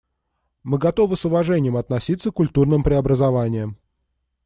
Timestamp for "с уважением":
1.15-1.77